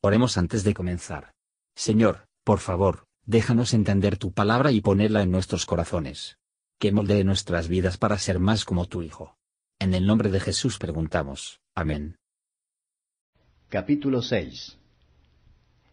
Oremos 0.00 0.38
antes 0.38 0.62
de 0.62 0.74
comenzar. 0.74 1.32
Señor, 1.74 2.28
por 2.44 2.60
favor, 2.60 3.06
déjanos 3.26 3.74
entender 3.74 4.16
tu 4.16 4.30
palabra 4.30 4.70
y 4.70 4.80
ponerla 4.80 5.22
en 5.22 5.32
nuestros 5.32 5.66
corazones. 5.66 6.38
Que 6.78 6.92
moldee 6.92 7.24
nuestras 7.24 7.66
vidas 7.66 7.98
para 7.98 8.16
ser 8.16 8.38
más 8.38 8.64
como 8.64 8.86
tu 8.86 9.02
Hijo. 9.02 9.36
En 9.80 9.94
el 9.94 10.06
nombre 10.06 10.30
de 10.30 10.38
Jesús 10.38 10.78
preguntamos. 10.78 11.60
Amén. 11.74 12.16
Capítulo 13.68 14.22
6 14.22 14.78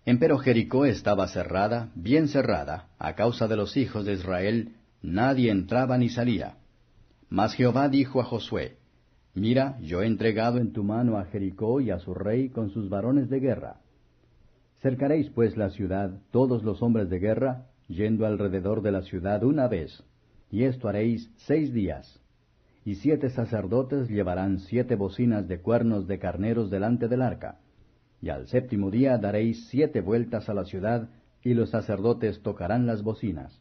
Empero 0.05 0.37
Jericó 0.37 0.85
estaba 0.85 1.27
cerrada, 1.27 1.91
bien 1.95 2.27
cerrada, 2.27 2.89
a 2.99 3.15
causa 3.15 3.47
de 3.47 3.55
los 3.55 3.75
hijos 3.75 4.05
de 4.05 4.13
Israel, 4.13 4.75
nadie 5.01 5.49
entraba 5.49 5.97
ni 5.97 6.09
salía. 6.09 6.57
Mas 7.27 7.55
Jehová 7.55 7.89
dijo 7.89 8.21
a 8.21 8.23
Josué, 8.23 8.77
Mira, 9.33 9.79
yo 9.81 10.03
he 10.03 10.05
entregado 10.05 10.59
en 10.59 10.73
tu 10.73 10.83
mano 10.83 11.17
a 11.17 11.25
Jericó 11.25 11.81
y 11.81 11.89
a 11.89 11.97
su 11.97 12.13
rey 12.13 12.49
con 12.49 12.69
sus 12.69 12.87
varones 12.87 13.31
de 13.31 13.39
guerra. 13.39 13.81
Cercaréis 14.85 15.31
pues 15.31 15.57
la 15.57 15.71
ciudad, 15.71 16.11
todos 16.29 16.61
los 16.61 16.83
hombres 16.83 17.09
de 17.09 17.17
guerra, 17.17 17.65
yendo 17.87 18.27
alrededor 18.27 18.83
de 18.83 18.91
la 18.91 19.01
ciudad 19.01 19.43
una 19.43 19.67
vez, 19.67 20.03
y 20.51 20.61
esto 20.61 20.87
haréis 20.87 21.27
seis 21.37 21.73
días. 21.73 22.21
Y 22.85 22.93
siete 22.93 23.31
sacerdotes 23.31 24.07
llevarán 24.09 24.59
siete 24.59 24.93
bocinas 24.93 25.47
de 25.47 25.59
cuernos 25.59 26.05
de 26.05 26.19
carneros 26.19 26.69
delante 26.69 27.07
del 27.07 27.23
arca. 27.23 27.57
Y 28.21 28.29
al 28.29 28.45
séptimo 28.45 28.91
día 28.91 29.17
daréis 29.17 29.69
siete 29.69 30.01
vueltas 30.01 30.49
a 30.49 30.53
la 30.53 30.65
ciudad, 30.65 31.09
y 31.43 31.55
los 31.55 31.71
sacerdotes 31.71 32.43
tocarán 32.43 32.85
las 32.85 33.01
bocinas. 33.01 33.59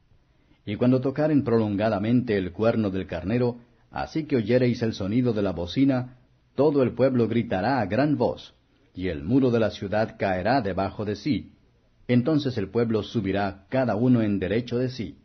Y 0.66 0.76
cuando 0.76 1.00
tocaren 1.00 1.42
prolongadamente 1.42 2.36
el 2.36 2.52
cuerno 2.52 2.90
del 2.90 3.06
carnero, 3.06 3.60
así 3.90 4.26
que 4.26 4.36
oyereis 4.36 4.82
el 4.82 4.92
sonido 4.92 5.32
de 5.32 5.40
la 5.40 5.52
bocina, 5.52 6.18
todo 6.54 6.82
el 6.82 6.92
pueblo 6.92 7.28
gritará 7.28 7.80
a 7.80 7.86
gran 7.86 8.18
voz 8.18 8.54
y 8.94 9.08
el 9.08 9.24
muro 9.24 9.50
de 9.50 9.60
la 9.60 9.70
ciudad 9.70 10.16
caerá 10.18 10.60
debajo 10.60 11.04
de 11.04 11.16
sí. 11.16 11.52
Entonces 12.06 12.56
el 12.58 12.70
pueblo 12.70 13.02
subirá 13.02 13.66
cada 13.68 13.96
uno 13.96 14.22
en 14.22 14.38
derecho 14.38 14.78
de 14.78 14.88
sí. 14.88 15.18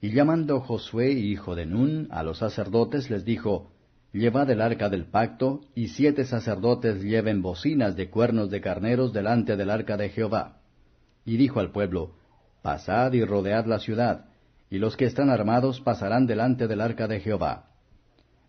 Y 0.00 0.10
llamando 0.10 0.60
Josué, 0.60 1.12
hijo 1.12 1.54
de 1.54 1.66
Nun, 1.66 2.08
a 2.10 2.22
los 2.22 2.38
sacerdotes, 2.38 3.10
les 3.10 3.24
dijo, 3.24 3.72
Llevad 4.12 4.48
el 4.50 4.62
arca 4.62 4.88
del 4.88 5.06
pacto, 5.06 5.60
y 5.74 5.88
siete 5.88 6.24
sacerdotes 6.24 7.02
lleven 7.02 7.42
bocinas 7.42 7.96
de 7.96 8.08
cuernos 8.08 8.50
de 8.50 8.60
carneros 8.60 9.12
delante 9.12 9.56
del 9.56 9.70
arca 9.70 9.96
de 9.96 10.08
Jehová. 10.08 10.60
Y 11.24 11.36
dijo 11.36 11.60
al 11.60 11.72
pueblo, 11.72 12.14
Pasad 12.62 13.12
y 13.12 13.24
rodead 13.24 13.66
la 13.66 13.78
ciudad, 13.78 14.26
y 14.70 14.78
los 14.78 14.96
que 14.96 15.04
están 15.04 15.28
armados 15.28 15.80
pasarán 15.80 16.26
delante 16.26 16.66
del 16.66 16.80
arca 16.80 17.08
de 17.08 17.20
Jehová. 17.20 17.70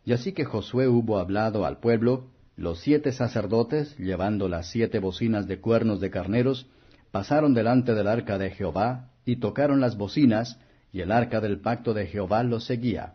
Y 0.05 0.13
así 0.13 0.31
que 0.31 0.45
Josué 0.45 0.87
hubo 0.87 1.17
hablado 1.17 1.65
al 1.65 1.79
pueblo, 1.79 2.29
los 2.57 2.79
siete 2.79 3.11
sacerdotes, 3.11 3.95
llevando 3.99 4.49
las 4.49 4.71
siete 4.71 4.97
bocinas 4.97 5.47
de 5.47 5.61
cuernos 5.61 6.01
de 6.01 6.09
carneros, 6.09 6.67
pasaron 7.11 7.53
delante 7.53 7.93
del 7.93 8.07
arca 8.07 8.39
de 8.39 8.49
Jehová, 8.49 9.11
y 9.25 9.35
tocaron 9.35 9.79
las 9.79 9.95
bocinas, 9.95 10.59
y 10.91 11.01
el 11.01 11.11
arca 11.11 11.39
del 11.39 11.59
pacto 11.59 11.93
de 11.93 12.07
Jehová 12.07 12.41
los 12.41 12.65
seguía. 12.65 13.13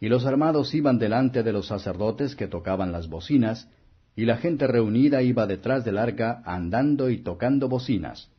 Y 0.00 0.08
los 0.08 0.24
armados 0.24 0.72
iban 0.72 1.00
delante 1.00 1.42
de 1.42 1.52
los 1.52 1.66
sacerdotes 1.66 2.36
que 2.36 2.46
tocaban 2.46 2.92
las 2.92 3.08
bocinas, 3.08 3.68
y 4.14 4.24
la 4.24 4.36
gente 4.36 4.68
reunida 4.68 5.20
iba 5.22 5.46
detrás 5.48 5.84
del 5.84 5.98
arca 5.98 6.40
andando 6.44 7.10
y 7.10 7.18
tocando 7.18 7.68
bocinas. 7.68 8.30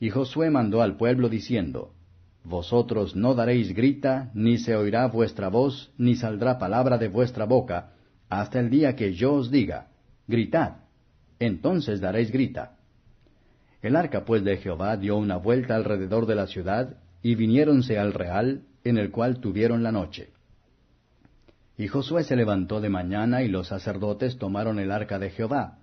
Y 0.00 0.10
Josué 0.10 0.50
mandó 0.50 0.82
al 0.82 0.96
pueblo 0.96 1.28
diciendo, 1.28 1.92
Vosotros 2.42 3.14
no 3.14 3.34
daréis 3.34 3.72
grita, 3.72 4.30
ni 4.34 4.58
se 4.58 4.74
oirá 4.74 5.06
vuestra 5.06 5.48
voz, 5.48 5.92
ni 5.96 6.16
saldrá 6.16 6.58
palabra 6.58 6.98
de 6.98 7.08
vuestra 7.08 7.44
boca, 7.44 7.92
hasta 8.28 8.60
el 8.60 8.70
día 8.70 8.96
que 8.96 9.14
yo 9.14 9.34
os 9.34 9.50
diga, 9.50 9.88
gritad, 10.26 10.78
entonces 11.38 12.00
daréis 12.00 12.30
grita. 12.30 12.76
El 13.82 13.96
arca 13.96 14.24
pues 14.24 14.42
de 14.42 14.56
Jehová 14.56 14.96
dio 14.96 15.16
una 15.16 15.36
vuelta 15.36 15.76
alrededor 15.76 16.26
de 16.26 16.34
la 16.34 16.46
ciudad, 16.46 16.96
y 17.22 17.34
viniéronse 17.34 17.98
al 17.98 18.12
real, 18.12 18.62
en 18.84 18.98
el 18.98 19.10
cual 19.10 19.40
tuvieron 19.40 19.82
la 19.82 19.92
noche. 19.92 20.30
Y 21.76 21.88
Josué 21.88 22.24
se 22.24 22.36
levantó 22.36 22.80
de 22.80 22.88
mañana, 22.88 23.42
y 23.42 23.48
los 23.48 23.68
sacerdotes 23.68 24.38
tomaron 24.38 24.78
el 24.78 24.90
arca 24.90 25.18
de 25.18 25.30
Jehová. 25.30 25.78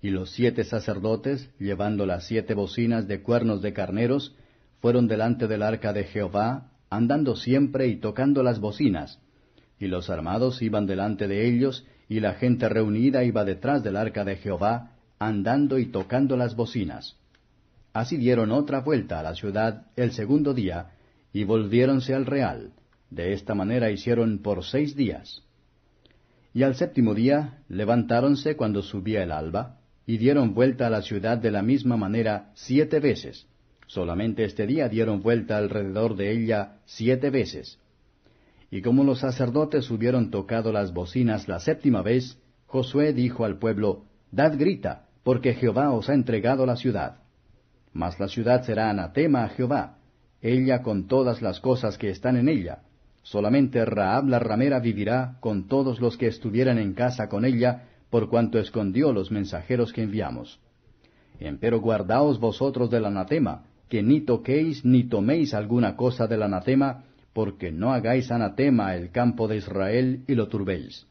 Y 0.00 0.10
los 0.10 0.30
siete 0.30 0.64
sacerdotes, 0.64 1.50
llevando 1.58 2.06
las 2.06 2.26
siete 2.26 2.54
bocinas 2.54 3.08
de 3.08 3.22
cuernos 3.22 3.62
de 3.62 3.72
carneros, 3.72 4.36
fueron 4.80 5.08
delante 5.08 5.48
del 5.48 5.62
arca 5.62 5.92
de 5.92 6.04
Jehová, 6.04 6.70
andando 6.90 7.34
siempre 7.34 7.88
y 7.88 7.96
tocando 7.96 8.42
las 8.42 8.60
bocinas, 8.60 9.20
y 9.78 9.86
los 9.86 10.10
armados 10.10 10.62
iban 10.62 10.86
delante 10.86 11.28
de 11.28 11.46
ellos, 11.46 11.86
y 12.08 12.20
la 12.20 12.34
gente 12.34 12.68
reunida 12.68 13.24
iba 13.24 13.44
detrás 13.44 13.82
del 13.82 13.96
arca 13.96 14.24
de 14.24 14.36
Jehová, 14.36 14.92
andando 15.18 15.78
y 15.78 15.86
tocando 15.86 16.36
las 16.36 16.54
bocinas. 16.54 17.16
Así 17.92 18.16
dieron 18.16 18.52
otra 18.52 18.80
vuelta 18.80 19.20
a 19.20 19.22
la 19.22 19.34
ciudad 19.34 19.86
el 19.96 20.12
segundo 20.12 20.54
día, 20.54 20.90
y 21.32 21.44
volviéronse 21.44 22.14
al 22.14 22.26
real. 22.26 22.72
De 23.10 23.32
esta 23.32 23.54
manera 23.54 23.90
hicieron 23.90 24.38
por 24.38 24.64
seis 24.64 24.96
días. 24.96 25.42
Y 26.52 26.62
al 26.62 26.74
séptimo 26.74 27.14
día 27.14 27.58
levantáronse 27.68 28.56
cuando 28.56 28.82
subía 28.82 29.22
el 29.22 29.32
alba, 29.32 29.78
y 30.06 30.18
dieron 30.18 30.54
vuelta 30.54 30.86
a 30.86 30.90
la 30.90 31.02
ciudad 31.02 31.38
de 31.38 31.50
la 31.50 31.62
misma 31.62 31.96
manera 31.96 32.50
siete 32.54 33.00
veces. 33.00 33.46
Solamente 33.86 34.44
este 34.44 34.66
día 34.66 34.88
dieron 34.88 35.22
vuelta 35.22 35.56
alrededor 35.56 36.16
de 36.16 36.32
ella 36.32 36.78
siete 36.84 37.30
veces. 37.30 37.78
Y 38.70 38.82
como 38.82 39.04
los 39.04 39.20
sacerdotes 39.20 39.90
hubieron 39.90 40.30
tocado 40.30 40.72
las 40.72 40.92
bocinas 40.92 41.48
la 41.48 41.60
séptima 41.60 42.02
vez, 42.02 42.38
Josué 42.66 43.12
dijo 43.12 43.44
al 43.44 43.58
pueblo, 43.58 44.04
Dad 44.30 44.58
grita, 44.58 45.06
porque 45.22 45.54
Jehová 45.54 45.92
os 45.92 46.08
ha 46.08 46.14
entregado 46.14 46.66
la 46.66 46.76
ciudad. 46.76 47.18
Mas 47.92 48.18
la 48.18 48.28
ciudad 48.28 48.62
será 48.62 48.90
anatema 48.90 49.44
a 49.44 49.48
Jehová, 49.48 49.98
ella 50.42 50.82
con 50.82 51.06
todas 51.06 51.42
las 51.42 51.60
cosas 51.60 51.96
que 51.96 52.10
están 52.10 52.36
en 52.36 52.48
ella. 52.48 52.80
Solamente 53.22 53.84
Raab 53.84 54.28
la 54.28 54.38
ramera 54.38 54.78
vivirá 54.78 55.36
con 55.40 55.66
todos 55.66 56.00
los 56.00 56.16
que 56.16 56.26
estuvieran 56.26 56.78
en 56.78 56.94
casa 56.94 57.28
con 57.28 57.44
ella, 57.44 57.84
por 58.10 58.28
cuanto 58.28 58.58
escondió 58.58 59.12
los 59.12 59.30
mensajeros 59.30 59.92
que 59.92 60.02
enviamos. 60.02 60.60
Empero 61.40 61.80
guardaos 61.80 62.38
vosotros 62.38 62.90
del 62.90 63.04
anatema, 63.04 63.64
que 63.88 64.02
ni 64.02 64.20
toquéis 64.20 64.84
ni 64.84 65.04
toméis 65.04 65.54
alguna 65.54 65.96
cosa 65.96 66.26
del 66.26 66.42
anatema, 66.42 67.04
porque 67.36 67.70
no 67.70 67.92
hagáis 67.92 68.30
anatema 68.30 68.96
el 68.96 69.10
campo 69.10 69.46
de 69.46 69.58
Israel 69.58 70.24
y 70.26 70.34
lo 70.34 70.48
turbéis. 70.48 71.06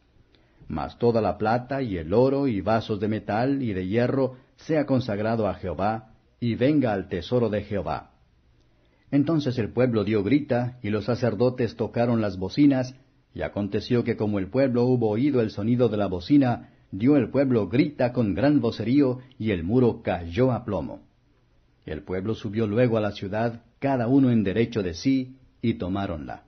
Mas 0.68 0.98
toda 0.98 1.22
la 1.22 1.38
plata 1.38 1.84
y 1.84 1.98
el 1.98 2.16
oro 2.16 2.48
y 2.48 2.62
vasos 2.62 3.00
de 3.00 3.08
metal 3.08 3.62
y 3.62 3.74
de 3.74 3.88
hierro 3.88 4.38
sea 4.56 4.88
consagrado 4.88 5.48
a 5.48 5.54
Jehová, 5.54 6.16
y 6.40 6.56
venga 6.56 6.94
al 6.94 7.10
tesoro 7.10 7.50
de 7.50 7.62
Jehová. 7.62 8.10
Entonces 9.12 9.60
el 9.60 9.72
pueblo 9.72 10.04
dio 10.04 10.24
grita, 10.24 10.80
y 10.82 10.90
los 10.90 11.06
sacerdotes 11.06 11.76
tocaron 11.76 12.22
las 12.22 12.40
bocinas, 12.40 12.96
y 13.36 13.44
aconteció 13.44 14.04
que 14.04 14.18
como 14.18 14.40
el 14.40 14.48
pueblo 14.48 14.86
hubo 14.86 15.10
oído 15.10 15.42
el 15.42 15.52
sonido 15.52 15.90
de 15.90 15.98
la 15.98 16.08
bocina, 16.08 16.72
dio 16.90 17.18
el 17.18 17.30
pueblo 17.30 17.70
grita 17.70 18.14
con 18.14 18.34
gran 18.34 18.62
vocerío, 18.62 19.20
y 19.38 19.52
el 19.52 19.64
muro 19.64 20.02
cayó 20.02 20.52
a 20.52 20.66
plomo. 20.66 21.04
El 21.86 22.02
pueblo 22.02 22.34
subió 22.34 22.66
luego 22.66 22.98
a 22.98 23.02
la 23.02 23.12
ciudad, 23.12 23.62
cada 23.78 24.08
uno 24.08 24.32
en 24.32 24.44
derecho 24.44 24.82
de 24.82 24.96
sí, 24.96 25.36
y 25.66 25.74
tomáronla. 25.74 26.44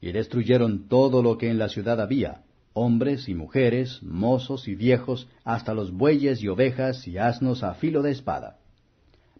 Y 0.00 0.12
destruyeron 0.12 0.88
todo 0.88 1.22
lo 1.22 1.36
que 1.36 1.50
en 1.50 1.58
la 1.58 1.68
ciudad 1.68 2.00
había, 2.00 2.44
hombres 2.72 3.28
y 3.28 3.34
mujeres, 3.34 4.02
mozos 4.02 4.68
y 4.68 4.74
viejos, 4.74 5.28
hasta 5.44 5.74
los 5.74 5.92
bueyes 5.92 6.42
y 6.42 6.48
ovejas 6.48 7.06
y 7.06 7.18
asnos 7.18 7.62
a 7.62 7.74
filo 7.74 8.00
de 8.02 8.12
espada. 8.12 8.58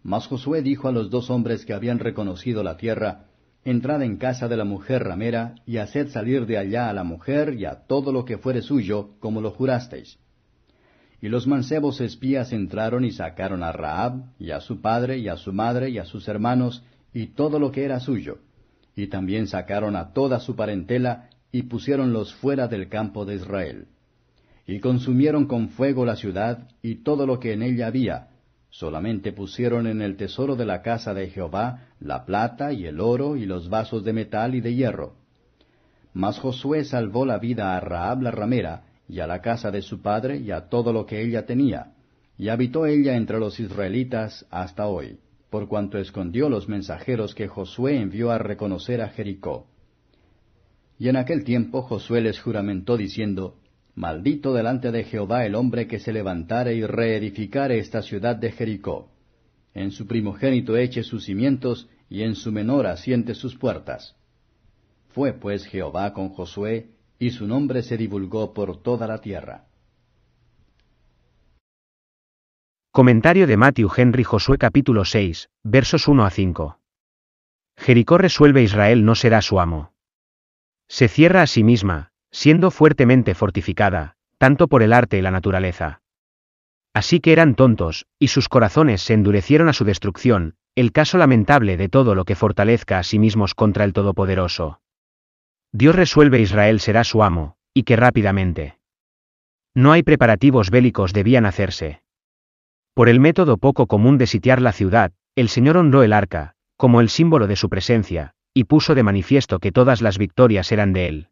Mas 0.02 0.26
Josué 0.26 0.62
dijo 0.62 0.88
a 0.88 0.92
los 0.92 1.08
dos 1.10 1.30
hombres 1.30 1.64
que 1.64 1.72
habían 1.72 1.98
reconocido 1.98 2.62
la 2.62 2.76
tierra, 2.76 3.24
Entrad 3.64 4.02
en 4.02 4.16
casa 4.18 4.46
de 4.48 4.56
la 4.56 4.64
mujer 4.64 5.02
ramera, 5.04 5.54
y 5.66 5.78
haced 5.78 6.08
salir 6.08 6.46
de 6.46 6.58
allá 6.58 6.88
a 6.88 6.92
la 6.92 7.04
mujer 7.04 7.54
y 7.54 7.64
a 7.64 7.86
todo 7.86 8.12
lo 8.12 8.24
que 8.24 8.38
fuere 8.38 8.62
suyo, 8.62 9.10
como 9.20 9.40
lo 9.40 9.50
jurasteis. 9.50 10.18
Y 11.20 11.28
los 11.28 11.46
mancebos 11.46 12.00
espías 12.00 12.52
entraron 12.52 13.04
y 13.04 13.10
sacaron 13.10 13.62
a 13.62 13.72
Raab, 13.72 14.32
y 14.38 14.52
a 14.52 14.60
su 14.60 14.80
padre, 14.80 15.18
y 15.18 15.28
a 15.28 15.36
su 15.36 15.52
madre, 15.52 15.90
y 15.90 15.98
a 15.98 16.04
sus 16.04 16.28
hermanos, 16.28 16.82
y 17.12 17.28
todo 17.28 17.58
lo 17.58 17.72
que 17.72 17.84
era 17.84 18.00
suyo 18.00 18.38
y 18.98 19.06
también 19.06 19.46
sacaron 19.46 19.94
a 19.94 20.12
toda 20.12 20.40
su 20.40 20.56
parentela 20.56 21.30
y 21.52 21.62
pusiéronlos 21.62 22.34
fuera 22.34 22.66
del 22.66 22.88
campo 22.88 23.24
de 23.24 23.36
Israel. 23.36 23.86
Y 24.66 24.80
consumieron 24.80 25.46
con 25.46 25.68
fuego 25.68 26.04
la 26.04 26.16
ciudad 26.16 26.66
y 26.82 27.04
todo 27.04 27.24
lo 27.24 27.38
que 27.38 27.52
en 27.52 27.62
ella 27.62 27.86
había, 27.86 28.30
solamente 28.70 29.32
pusieron 29.32 29.86
en 29.86 30.02
el 30.02 30.16
tesoro 30.16 30.56
de 30.56 30.66
la 30.66 30.82
casa 30.82 31.14
de 31.14 31.30
Jehová 31.30 31.86
la 32.00 32.24
plata 32.24 32.72
y 32.72 32.86
el 32.86 33.00
oro 33.00 33.36
y 33.36 33.46
los 33.46 33.68
vasos 33.68 34.02
de 34.02 34.12
metal 34.12 34.56
y 34.56 34.60
de 34.60 34.74
hierro. 34.74 35.14
Mas 36.12 36.40
Josué 36.40 36.84
salvó 36.84 37.24
la 37.24 37.38
vida 37.38 37.76
a 37.76 37.80
Raab 37.80 38.22
la 38.22 38.32
ramera, 38.32 38.82
y 39.08 39.20
a 39.20 39.28
la 39.28 39.40
casa 39.40 39.70
de 39.70 39.80
su 39.80 40.02
padre, 40.02 40.38
y 40.38 40.50
a 40.50 40.68
todo 40.68 40.92
lo 40.92 41.06
que 41.06 41.22
ella 41.22 41.46
tenía, 41.46 41.92
y 42.36 42.48
habitó 42.48 42.84
ella 42.84 43.14
entre 43.14 43.38
los 43.38 43.60
israelitas 43.60 44.44
hasta 44.50 44.88
hoy 44.88 45.20
por 45.50 45.68
cuanto 45.68 45.98
escondió 45.98 46.48
los 46.48 46.68
mensajeros 46.68 47.34
que 47.34 47.48
Josué 47.48 48.00
envió 48.00 48.30
a 48.30 48.38
reconocer 48.38 49.00
a 49.00 49.08
Jericó. 49.08 49.66
Y 50.98 51.08
en 51.08 51.16
aquel 51.16 51.44
tiempo 51.44 51.82
Josué 51.82 52.20
les 52.20 52.40
juramentó 52.40 52.96
diciendo, 52.96 53.56
Maldito 53.94 54.52
delante 54.52 54.92
de 54.92 55.04
Jehová 55.04 55.44
el 55.44 55.54
hombre 55.54 55.86
que 55.86 55.98
se 55.98 56.12
levantare 56.12 56.74
y 56.74 56.84
reedificare 56.84 57.78
esta 57.78 58.02
ciudad 58.02 58.36
de 58.36 58.52
Jericó. 58.52 59.10
En 59.74 59.90
su 59.90 60.06
primogénito 60.06 60.76
eche 60.76 61.02
sus 61.02 61.24
cimientos, 61.24 61.88
y 62.10 62.22
en 62.22 62.34
su 62.34 62.52
menor 62.52 62.86
asiente 62.86 63.34
sus 63.34 63.56
puertas. 63.56 64.16
Fue 65.08 65.32
pues 65.34 65.66
Jehová 65.66 66.12
con 66.12 66.30
Josué, 66.30 66.90
y 67.18 67.30
su 67.30 67.46
nombre 67.46 67.82
se 67.82 67.96
divulgó 67.96 68.54
por 68.54 68.82
toda 68.82 69.06
la 69.06 69.20
tierra. 69.20 69.67
Comentario 72.90 73.46
de 73.46 73.56
Matthew 73.56 73.90
Henry 73.94 74.24
Josué 74.24 74.56
capítulo 74.56 75.04
6, 75.04 75.50
versos 75.62 76.08
1 76.08 76.24
a 76.24 76.30
5. 76.30 76.80
Jericó 77.76 78.18
resuelve 78.18 78.62
Israel 78.62 79.04
no 79.04 79.14
será 79.14 79.42
su 79.42 79.60
amo. 79.60 79.92
Se 80.88 81.08
cierra 81.08 81.42
a 81.42 81.46
sí 81.46 81.62
misma, 81.62 82.12
siendo 82.32 82.70
fuertemente 82.70 83.34
fortificada, 83.34 84.16
tanto 84.38 84.68
por 84.68 84.82
el 84.82 84.94
arte 84.94 85.18
y 85.18 85.22
la 85.22 85.30
naturaleza. 85.30 86.00
Así 86.94 87.20
que 87.20 87.32
eran 87.32 87.54
tontos, 87.54 88.06
y 88.18 88.28
sus 88.28 88.48
corazones 88.48 89.02
se 89.02 89.12
endurecieron 89.12 89.68
a 89.68 89.74
su 89.74 89.84
destrucción, 89.84 90.56
el 90.74 90.90
caso 90.90 91.18
lamentable 91.18 91.76
de 91.76 91.90
todo 91.90 92.14
lo 92.14 92.24
que 92.24 92.36
fortalezca 92.36 92.98
a 92.98 93.02
sí 93.02 93.18
mismos 93.18 93.54
contra 93.54 93.84
el 93.84 93.92
Todopoderoso. 93.92 94.80
Dios 95.72 95.94
resuelve 95.94 96.40
Israel 96.40 96.80
será 96.80 97.04
su 97.04 97.22
amo, 97.22 97.58
y 97.74 97.82
que 97.82 97.96
rápidamente. 97.96 98.78
No 99.74 99.92
hay 99.92 100.02
preparativos 100.02 100.70
bélicos 100.70 101.12
debían 101.12 101.44
hacerse. 101.44 102.00
Por 102.98 103.08
el 103.08 103.20
método 103.20 103.58
poco 103.58 103.86
común 103.86 104.18
de 104.18 104.26
sitiar 104.26 104.60
la 104.60 104.72
ciudad, 104.72 105.12
el 105.36 105.48
Señor 105.48 105.76
honró 105.76 106.02
el 106.02 106.12
arca, 106.12 106.56
como 106.76 107.00
el 107.00 107.10
símbolo 107.10 107.46
de 107.46 107.54
su 107.54 107.68
presencia, 107.68 108.34
y 108.52 108.64
puso 108.64 108.96
de 108.96 109.04
manifiesto 109.04 109.60
que 109.60 109.70
todas 109.70 110.02
las 110.02 110.18
victorias 110.18 110.72
eran 110.72 110.92
de 110.92 111.06
él. 111.06 111.28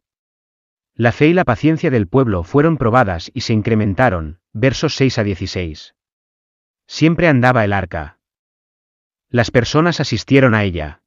La 0.95 1.11
fe 1.11 1.27
y 1.27 1.33
la 1.33 1.43
paciencia 1.43 1.91
del 1.91 2.07
pueblo 2.07 2.43
fueron 2.43 2.77
probadas 2.77 3.29
y 3.33 3.41
se 3.41 3.51
incrementaron, 3.51 4.39
versos 4.53 4.95
6 4.95 5.17
a 5.17 5.23
16. 5.25 5.95
Siempre 6.87 7.27
andaba 7.27 7.65
el 7.65 7.73
arca. 7.73 8.19
Las 9.29 9.51
personas 9.51 9.99
asistieron 9.99 10.55
a 10.55 10.63
ella. 10.63 11.01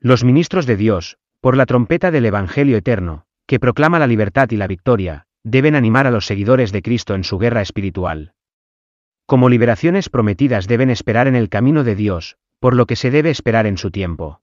Los 0.00 0.24
ministros 0.24 0.64
de 0.64 0.78
Dios, 0.78 1.18
por 1.42 1.58
la 1.58 1.66
trompeta 1.66 2.10
del 2.10 2.24
Evangelio 2.24 2.78
eterno, 2.78 3.26
que 3.46 3.60
proclama 3.60 3.98
la 3.98 4.06
libertad 4.06 4.50
y 4.50 4.56
la 4.56 4.66
victoria, 4.66 5.26
deben 5.44 5.74
animar 5.74 6.06
a 6.06 6.10
los 6.10 6.24
seguidores 6.24 6.72
de 6.72 6.80
Cristo 6.80 7.14
en 7.14 7.22
su 7.22 7.36
guerra 7.36 7.60
espiritual. 7.60 8.32
Como 9.28 9.50
liberaciones 9.50 10.08
prometidas 10.08 10.68
deben 10.68 10.88
esperar 10.88 11.26
en 11.28 11.36
el 11.36 11.50
camino 11.50 11.84
de 11.84 11.94
Dios, 11.94 12.38
por 12.60 12.74
lo 12.74 12.86
que 12.86 12.96
se 12.96 13.10
debe 13.10 13.28
esperar 13.28 13.66
en 13.66 13.76
su 13.76 13.90
tiempo. 13.90 14.40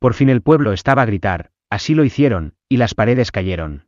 Por 0.00 0.14
fin 0.14 0.30
el 0.30 0.42
pueblo 0.42 0.72
estaba 0.72 1.02
a 1.02 1.06
gritar, 1.06 1.52
así 1.70 1.94
lo 1.94 2.02
hicieron, 2.02 2.56
y 2.68 2.78
las 2.78 2.96
paredes 2.96 3.30
cayeron. 3.30 3.86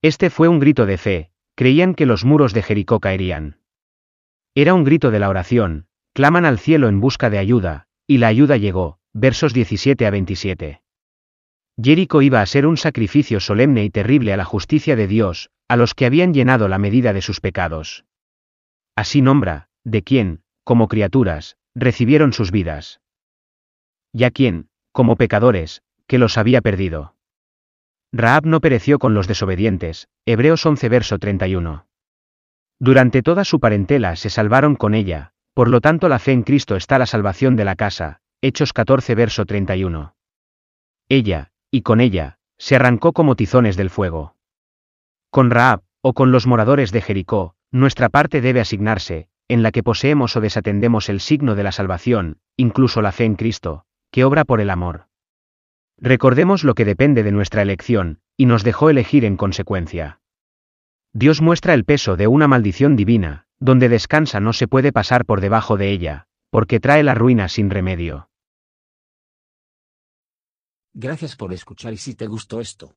Este 0.00 0.30
fue 0.30 0.48
un 0.48 0.60
grito 0.60 0.86
de 0.86 0.96
fe, 0.96 1.30
creían 1.54 1.94
que 1.94 2.06
los 2.06 2.24
muros 2.24 2.54
de 2.54 2.62
Jericó 2.62 3.00
caerían. 3.00 3.58
Era 4.54 4.72
un 4.72 4.82
grito 4.82 5.10
de 5.10 5.18
la 5.18 5.28
oración, 5.28 5.88
claman 6.14 6.46
al 6.46 6.58
cielo 6.58 6.88
en 6.88 6.98
busca 6.98 7.28
de 7.28 7.36
ayuda, 7.36 7.88
y 8.06 8.16
la 8.16 8.28
ayuda 8.28 8.56
llegó, 8.56 8.98
versos 9.12 9.52
17 9.52 10.06
a 10.06 10.10
27. 10.10 10.80
Jericó 11.76 12.22
iba 12.22 12.40
a 12.40 12.46
ser 12.46 12.66
un 12.66 12.78
sacrificio 12.78 13.40
solemne 13.40 13.84
y 13.84 13.90
terrible 13.90 14.32
a 14.32 14.38
la 14.38 14.46
justicia 14.46 14.96
de 14.96 15.06
Dios, 15.06 15.50
a 15.68 15.76
los 15.76 15.92
que 15.92 16.06
habían 16.06 16.32
llenado 16.32 16.66
la 16.66 16.78
medida 16.78 17.12
de 17.12 17.20
sus 17.20 17.42
pecados. 17.42 18.06
Así 18.96 19.22
nombra, 19.22 19.68
de 19.84 20.02
quién, 20.02 20.42
como 20.64 20.88
criaturas, 20.88 21.56
recibieron 21.74 22.32
sus 22.32 22.50
vidas. 22.50 23.00
Y 24.12 24.24
a 24.24 24.30
quién, 24.30 24.68
como 24.92 25.16
pecadores, 25.16 25.82
que 26.06 26.18
los 26.18 26.36
había 26.36 26.60
perdido. 26.60 27.16
Raab 28.12 28.44
no 28.44 28.60
pereció 28.60 28.98
con 28.98 29.14
los 29.14 29.26
desobedientes, 29.26 30.08
Hebreos 30.26 30.66
11 30.66 30.88
verso 30.90 31.18
31. 31.18 31.86
Durante 32.78 33.22
toda 33.22 33.44
su 33.44 33.58
parentela 33.58 34.16
se 34.16 34.28
salvaron 34.28 34.76
con 34.76 34.94
ella, 34.94 35.32
por 35.54 35.68
lo 35.68 35.80
tanto 35.80 36.08
la 36.08 36.18
fe 36.18 36.32
en 36.32 36.42
Cristo 36.42 36.76
está 36.76 36.98
la 36.98 37.06
salvación 37.06 37.56
de 37.56 37.64
la 37.64 37.76
casa, 37.76 38.20
Hechos 38.42 38.72
14 38.72 39.14
verso 39.14 39.46
31. 39.46 40.14
Ella, 41.08 41.52
y 41.70 41.82
con 41.82 42.00
ella, 42.00 42.38
se 42.58 42.76
arrancó 42.76 43.12
como 43.12 43.34
tizones 43.34 43.76
del 43.76 43.88
fuego. 43.88 44.36
Con 45.30 45.50
Raab, 45.50 45.82
o 46.02 46.12
con 46.12 46.32
los 46.32 46.46
moradores 46.46 46.92
de 46.92 47.00
Jericó, 47.00 47.54
nuestra 47.72 48.10
parte 48.10 48.40
debe 48.40 48.60
asignarse, 48.60 49.28
en 49.48 49.62
la 49.62 49.72
que 49.72 49.82
poseemos 49.82 50.36
o 50.36 50.40
desatendemos 50.40 51.08
el 51.08 51.20
signo 51.20 51.54
de 51.54 51.62
la 51.64 51.72
salvación, 51.72 52.38
incluso 52.56 53.02
la 53.02 53.12
fe 53.12 53.24
en 53.24 53.34
Cristo, 53.34 53.84
que 54.10 54.24
obra 54.24 54.44
por 54.44 54.60
el 54.60 54.70
amor. 54.70 55.06
Recordemos 55.98 56.64
lo 56.64 56.74
que 56.74 56.84
depende 56.84 57.22
de 57.22 57.32
nuestra 57.32 57.62
elección, 57.62 58.20
y 58.36 58.46
nos 58.46 58.62
dejó 58.62 58.90
elegir 58.90 59.24
en 59.24 59.36
consecuencia. 59.36 60.20
Dios 61.12 61.40
muestra 61.42 61.74
el 61.74 61.84
peso 61.84 62.16
de 62.16 62.26
una 62.26 62.48
maldición 62.48 62.96
divina, 62.96 63.46
donde 63.58 63.88
descansa 63.88 64.40
no 64.40 64.52
se 64.52 64.68
puede 64.68 64.92
pasar 64.92 65.24
por 65.24 65.40
debajo 65.40 65.76
de 65.76 65.90
ella, 65.90 66.26
porque 66.50 66.80
trae 66.80 67.02
la 67.02 67.14
ruina 67.14 67.48
sin 67.48 67.70
remedio. 67.70 68.28
Gracias 70.94 71.36
por 71.36 71.52
escuchar 71.52 71.92
y 71.94 71.96
si 71.96 72.14
te 72.14 72.26
gustó 72.26 72.60
esto, 72.60 72.96